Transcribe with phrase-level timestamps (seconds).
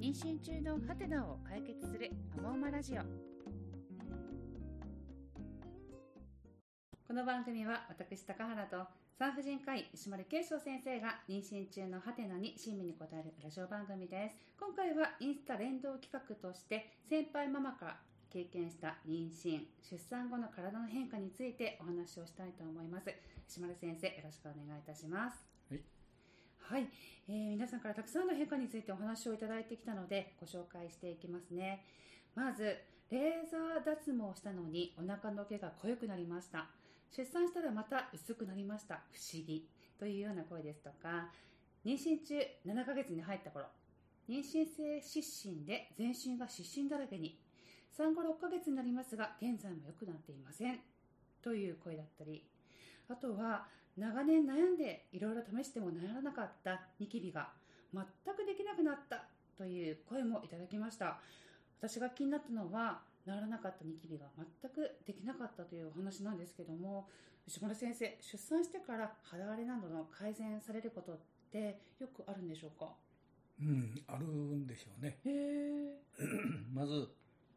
[0.00, 3.02] 妊娠中のハテナを解決するアモーマラジオ。
[7.06, 8.78] この番組は私高原と
[9.18, 14.36] 産婦人科医石丸慶章先生が妊娠中のハテナに親身に答えるラジオ番組です。
[14.58, 17.96] 今回はインスタ連動企画として先輩ママから
[18.32, 23.12] 経験した妊娠出産後の体の変化についてお話をしたいと思います。
[23.46, 25.49] 石丸先生よろしくお願いいたします。
[26.70, 26.86] はい、
[27.28, 31.84] えー皆さんからたくさんの変化についてお話をいただいてきたのでご紹介していきますね。
[32.36, 32.78] まず
[33.10, 36.68] レーザー脱毛したのにお腹の毛が濃くなりました。
[37.10, 39.02] 出産したらまた薄くなりました。
[39.10, 39.66] 不思議。
[39.98, 41.32] というような声ですとか。
[41.84, 43.66] 妊娠中7ヶ月に入った頃。
[44.28, 47.36] 妊娠性湿疹で全身が湿疹だらけに。
[47.90, 50.78] 産後6ヶ月になりますが現在も良くなっていません。
[51.42, 52.44] という声だったり。
[53.08, 53.66] あとは
[53.96, 57.50] 長年悩んでいろいろ試しても治らなかったニキビが
[57.92, 58.04] 全
[58.34, 59.24] くできなくなった
[59.58, 61.18] という声もいただきました。
[61.78, 64.26] 私が気になったのは治らなかったニキビが
[64.62, 67.08] 全くできなかったというお話なんですけども
[67.46, 71.18] 石丸先生出産してから肌荒れなどの改善されることっ
[71.50, 72.92] てよくあるんでしょうか？
[73.60, 75.18] うん、あるんでしょうね。
[75.24, 76.00] へえ。
[76.72, 77.08] まず、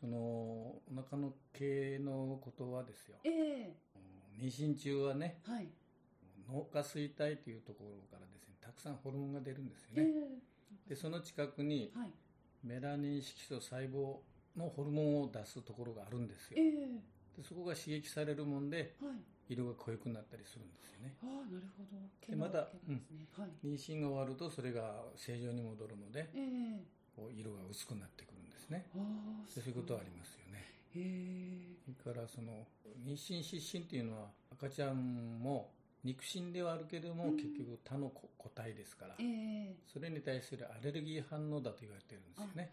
[0.00, 3.18] その、お腹の毛のことはですよ。
[3.22, 3.76] ええ。
[4.40, 5.68] 妊娠中はね、はい
[6.48, 10.10] 脳下垂体というところからですね、たくさんホルモンが出るんですよえね。
[10.86, 12.10] えで、その近くにはい。
[12.62, 14.16] メラニン色素細胞
[14.56, 16.56] のホルモンを出すところがあるんですよ。
[16.56, 16.62] え。
[16.62, 16.72] え。
[17.36, 19.52] でそこが刺激されるもんで、はい。
[19.52, 21.14] 色が濃くなったりするんですよね。
[21.22, 22.00] ああなるほど。
[22.20, 23.02] 毛でまた毛なん。
[23.36, 23.66] はい。
[23.66, 26.40] 妊娠が終わるとそれが正常に戻るので、え
[26.80, 26.84] え。
[27.14, 28.86] こう色が薄くなってくるんですね。
[29.46, 30.64] そういうことはありますよね。
[31.84, 32.66] それからその
[33.04, 35.72] 妊娠失神っていうのは赤ちゃんも
[36.04, 37.36] 肉親ではあるけれども、うん。
[37.36, 39.14] 結局他の個個体ですから。
[39.18, 39.76] ええ。
[39.92, 42.70] それに対するアレルギー反応だと言われてるんですよね。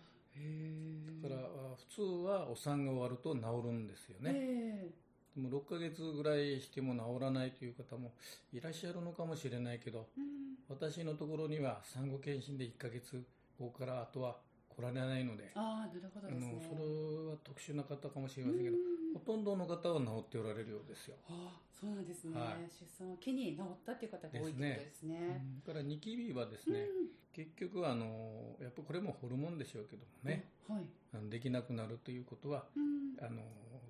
[1.22, 4.90] だからあ普通はお産が終わると治るんですよね、え
[5.36, 8.14] でも6ヶ月ぐらいしても治らないという方も
[8.54, 10.80] いらっしゃるのかもしれないけどえうん。
[10.80, 13.24] 私のところには産後検診で1ヶ月
[13.60, 14.38] 後からあとは
[14.76, 15.52] 来られないので。
[15.56, 16.54] ああなるほどあですね。
[16.54, 19.14] のそれは特殊な方かもしれませんけどうん。
[19.14, 21.16] ほとんどの方は治っておられるようですよ。
[21.28, 22.70] ああそうなんですね、はい。
[22.70, 25.46] 出産を機に治ったっていう方が多いってことですね。
[25.66, 26.88] だからニキビはですね、
[27.34, 33.42] 結局あのやっぱこれもホルモンでしょうけどもうんね、はい、できなくなるということはうん、あの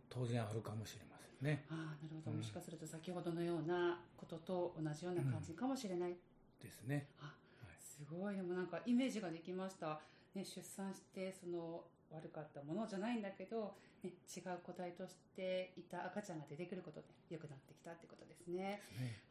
[0.10, 1.66] 当然あるかもしれませんね。
[1.70, 2.38] ああなるほど、うん。
[2.38, 6.16] もしかすると先ほどのようなことと同じような感じかもしれない、
[6.64, 7.32] ですね、あは
[7.70, 8.36] いすごい。
[8.36, 10.00] でもなんかイメージができました、
[10.36, 18.32] ね、出産してその悪かったものじゃないんだけど、ね、違う個体としていた赤ちゃんが出てくることで良くなってきたってことですね。
[18.42, 18.82] ですね。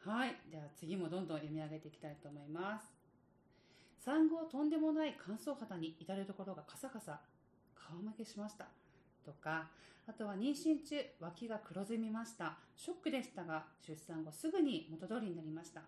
[0.05, 0.35] はい。
[0.49, 2.85] では次もどんどん読み上げていきたいと思います。
[3.99, 7.19] 産後とんでもない乾燥肌に至るところがカサカサ
[7.75, 8.67] 顔負けしました。
[9.25, 9.67] とか
[10.07, 12.57] あとは妊娠中脇が黒ずみました。
[12.75, 15.81] ショックでしたが出産後すぐに元通りになりました。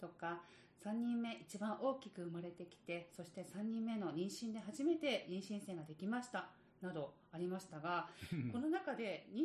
[0.00, 0.40] とか
[0.84, 6.48] 3人目一番大きく生まれてきてそして3人目の妊娠で初めて妊娠線ができました
[6.82, 8.08] などありましたが
[8.52, 9.44] この中で妊娠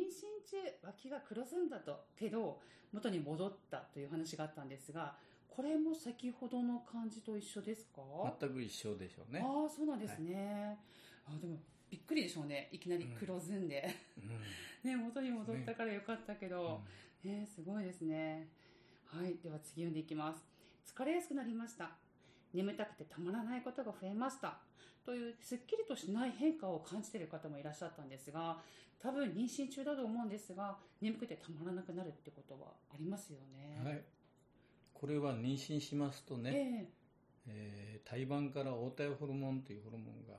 [0.50, 2.60] 中脇が黒ずんだとけど
[2.92, 5.14] 元に戻ったという話があったんですが
[5.48, 8.02] これも先ほどの感じと一緒ですか？
[8.40, 10.78] 全く一緒でしょうね、ああそうなんですね、
[11.26, 11.56] あでも
[11.90, 12.68] びっくりでしょうね。
[12.70, 13.96] いきなり黒ずんで、
[14.84, 14.90] うん。
[14.90, 16.80] ね元に戻ったからよかったけど、
[17.24, 18.48] ねすごいですね。
[19.06, 19.36] はい。
[19.42, 20.46] では次読んでいきます
[20.86, 21.90] 疲れやすくなりました。
[22.52, 24.58] 眠たくてたまらないことが増えました。
[25.04, 28.58] というすっきりとしない変化を感じている方もいらっしゃったんですが
[29.02, 33.80] 多分妊娠中だと思うんですが眠くてたまらなくなるってことはありますよね。
[33.82, 34.02] はい、
[34.92, 36.88] これは妊娠しますとね、
[37.48, 38.00] ええ。
[38.04, 40.34] ー胎盤から黄体ホルモンというホルモンが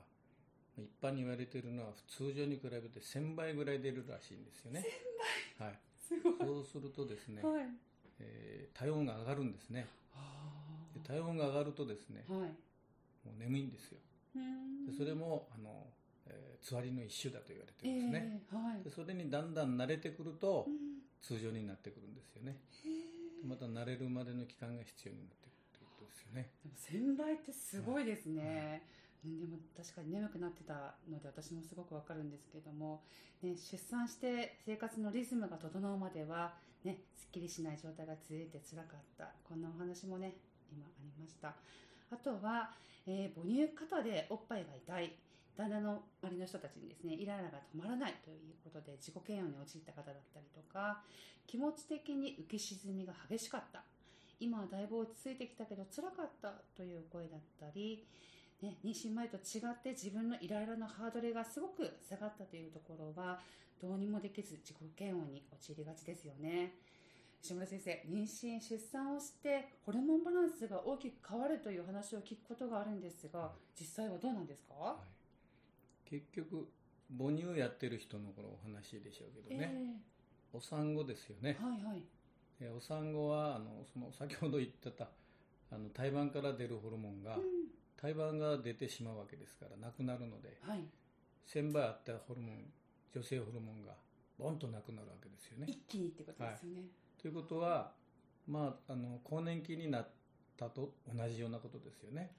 [0.78, 4.84] 一般に言われているのは通常に比べて1000倍ぐらい出るらしいんですよね。
[5.58, 5.68] 1000倍。
[5.68, 5.78] はい。
[5.98, 6.34] すごい。
[6.40, 7.64] そうするとですね、はい
[8.22, 9.86] えー体温が上がるんですね。
[10.14, 12.48] あで体温が上がるとですねーはい。
[13.24, 13.98] もう眠いんですよ。
[14.86, 15.86] でそれもあの、
[16.26, 18.82] えーつわりの一種だと言われてるんですね、えーはい。
[18.84, 21.02] でそれにだんだん慣れてくるとうん。
[21.20, 22.56] 通常になってくるんですよね。
[23.42, 26.50] でまた慣れるまでの期間が必要になってくるということですよね。
[26.64, 28.82] でも1000倍ってすごいですね、
[29.24, 33.02] ねでも確かに眠くなってたので私もすごくわかるんですけども、
[33.42, 36.54] ね、出産して生活のリズムが整うまでは、
[36.84, 39.32] ね、すっきりしない状態が続いて辛かった。
[39.48, 40.34] こんなお話もね
[40.72, 41.54] 今ありました。
[42.10, 42.70] あとは、
[43.06, 45.16] えー母乳過多でおっぱいが痛い。
[45.56, 51.02] 旦那の周りの人たちにですねイライラが止まらないということで自己嫌悪に陥った方だったりとか
[51.46, 53.82] 気持ち的に浮き沈みが激しかった。
[54.40, 58.04] 今はだいぶ落ち着いてきたけど辛かったという声だったり
[58.62, 63.40] ね、妊娠前と違って自分のイライラのハードルがすごく下がったというところは
[63.80, 66.72] どうにもできず自己嫌悪に陥りがちですよね。
[67.42, 74.96] 石村先生妊娠出産をしてホルモンバランスが大きく変わるという話を聞くことがあるんですが実際はどうなんですか、は
[76.06, 76.68] い、結局
[77.18, 82.02] 母乳やってる人のこのお話でしょうけどね、えー、お産後ですよね、はいはい、
[82.60, 85.08] えお産後はあのその先ほど言ってた
[85.72, 87.42] あの胎盤から出るホルモンが、うん、
[88.02, 90.84] 胎盤が出てしまうわけですからなくなるので、はい、
[91.48, 92.64] 1000倍あったホルモン
[93.14, 93.92] 女性ホルモンが
[94.38, 95.66] ボンとなくなるわけですよね。
[95.68, 97.92] 一気にってことですよね、はい、ということは、
[98.48, 100.08] まあ、あの更年期になっ
[100.58, 102.32] たと同じようなことですよね。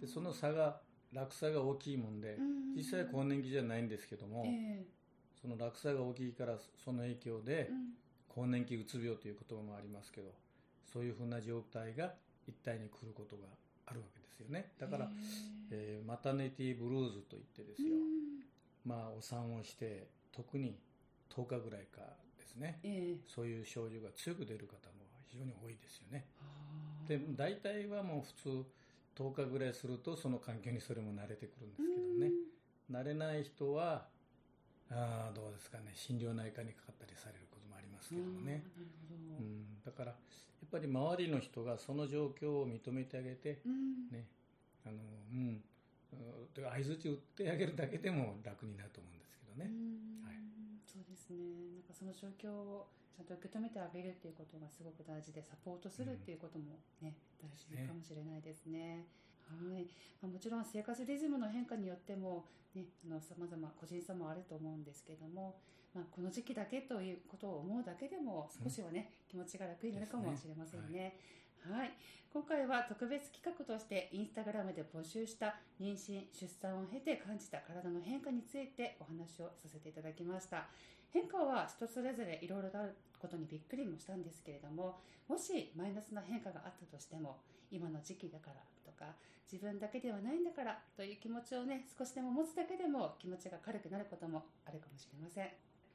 [0.00, 0.80] でその差が
[1.12, 2.38] 落差が大きいもんで、
[2.76, 7.70] 実際は更年期じゃないんですけども、えー、その落差が大きいからその影響で、
[8.28, 10.30] 更年期うつ病という言葉もありますけど
[10.92, 12.12] そういうふうな状態が
[12.46, 13.42] 一体に来ることが
[13.88, 14.72] あるわけですよね。
[14.78, 15.10] だから、
[15.70, 17.96] えー、マタネティブルーズといってですよ、
[18.84, 20.78] まあお産をして特に
[21.34, 22.00] 10日ぐらいか
[22.38, 26.26] ですね、えー、そういう症状が強く出る方も非常に多いですよね。
[27.08, 32.32] で大体はもう普通10日ぐらいするとその環境にそれも慣れてくるんですけどね。
[32.90, 34.06] 慣れない人は
[34.90, 35.92] あどうですかね。
[35.94, 38.64] 心療内科にかかったりされることもありますけどもね、
[39.38, 40.16] うん、だからや
[40.68, 44.28] っぱり周りの人がその状況を認めてあげて、うん、ね
[44.84, 44.96] あの
[45.32, 45.64] うん。
[46.54, 49.70] 相づち打ってあげるだけでも楽になると思うんですけどね。
[50.24, 50.40] はい、
[50.86, 51.36] そうですね。
[51.76, 59.04] なんかその状況をちゃんと受け止めてあげるっていうことがすごく大事でサポートするっていうこともね、うん、大事かもしれないですね。
[59.48, 59.86] はい。
[60.20, 62.84] まあ、もちろん生活リズムの変化によっても、ね、
[63.20, 65.56] さまざま個人差もあると思うんですけども、
[65.94, 71.16] まあ、この時期だけということを思うだけでも少しはね、うん、気持ちが楽になるかもしれませんね。
[71.68, 71.90] はい、
[72.32, 80.68] 今回は特別企画としてインスタグラムで募集した妊娠出産を経て感じた体の変化についてお話をさせていただきました。
[81.10, 87.38] 変化は人それぞれいろいろあることにびっくりもしたんですけれどももしマイナスな変化があったとしても
[87.70, 89.14] 今の時期だからとか
[89.50, 95.48] 自分だけではないんだからという気持ちをね少しでも持つだけでも気持ちが軽くなることもあるかもしれません。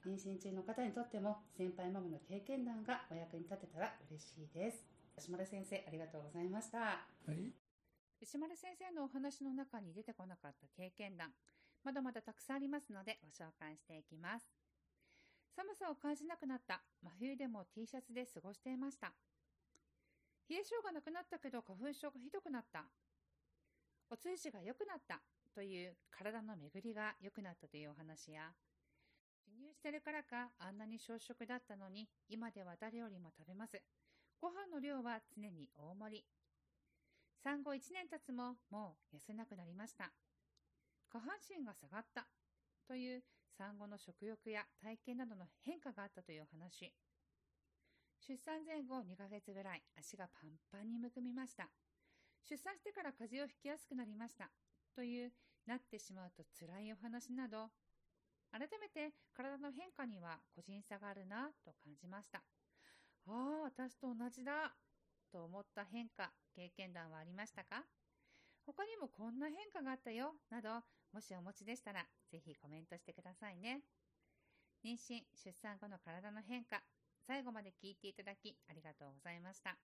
[0.03, 4.83] 妊娠中の方にとっても先輩ママの経験談がお役に立てたら嬉しいです。
[5.15, 7.53] 吉丸先生ありがとうございました、はい、
[8.19, 11.29] 吉丸先生のお話の中に出てこなかった経験談
[11.83, 14.63] まだまだたくさんありますのでご紹介していきます。
[15.55, 19.13] 寒さを感じなくなった真冬でも T シャツで過ごしていました
[20.49, 22.85] 冷え性がなくなったけど花粉症がひどくなった
[24.09, 25.21] お通じが良くなった
[25.55, 28.51] という体の巡りが良くなったというお話や
[29.45, 33.81] 授乳してるからかあんなに小食だったのに今では誰よりも食べます。
[34.39, 36.25] ご飯の量は常に大盛り。
[37.43, 40.11] 産後1年経つももう痩せなくなりました。
[41.11, 42.25] 下半身が下がった
[42.87, 43.23] という
[43.57, 46.91] 産後の食欲や体型などの変化があったという話。
[48.25, 51.67] 出産前後2ヶ月ぐらい足がパンパンにむくみました。
[52.49, 54.49] 出産してから風邪をひきやすくなりました。
[54.95, 55.31] という
[55.67, 57.67] なってしまうと辛いお話など
[58.49, 62.39] 改めて体の変化には個人差があるなと感じました。
[62.39, 62.43] あ
[63.27, 64.71] あ、私と同じだ
[65.29, 67.83] と思った変化、経験談はありましたか？
[68.65, 70.69] 他にもこんな変化があったよなど、
[71.12, 73.81] もしお持ちでしたら、ぜひコメントしてくださいね。
[74.86, 76.81] 妊娠、出産後の体の変化、
[77.27, 79.77] 最後まで聞いていただきありがとうございました。